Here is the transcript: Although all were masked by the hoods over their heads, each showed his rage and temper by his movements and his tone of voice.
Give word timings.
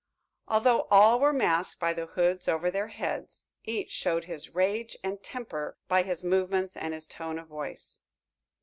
Although 0.47 0.87
all 0.89 1.19
were 1.19 1.31
masked 1.31 1.79
by 1.79 1.93
the 1.93 2.07
hoods 2.07 2.47
over 2.47 2.71
their 2.71 2.87
heads, 2.87 3.45
each 3.65 3.91
showed 3.91 4.23
his 4.23 4.55
rage 4.55 4.97
and 5.03 5.21
temper 5.21 5.77
by 5.87 6.01
his 6.01 6.23
movements 6.23 6.75
and 6.75 6.95
his 6.95 7.05
tone 7.05 7.37
of 7.37 7.47
voice. 7.49 7.99